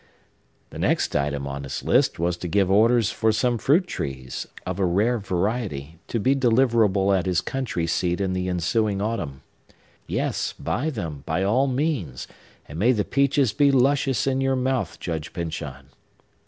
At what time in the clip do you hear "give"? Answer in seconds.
2.47-2.71